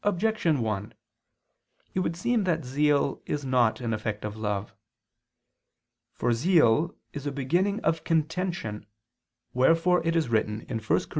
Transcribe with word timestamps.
Objection 0.03 0.61
1: 0.61 0.95
It 1.93 1.99
would 1.99 2.15
seem 2.15 2.43
that 2.45 2.65
zeal 2.65 3.21
is 3.27 3.45
not 3.45 3.79
an 3.79 3.93
effect 3.93 4.25
of 4.25 4.35
love. 4.35 4.73
For 6.15 6.33
zeal 6.33 6.97
is 7.13 7.27
a 7.27 7.31
beginning 7.31 7.79
of 7.81 8.03
contention; 8.03 8.87
wherefore 9.53 10.03
it 10.03 10.15
is 10.15 10.27
written 10.27 10.61
(1 10.61 10.79
Cor. 10.79 10.99